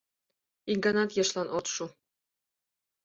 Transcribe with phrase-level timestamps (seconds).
[0.71, 1.85] Ик ганат ешлан от шу.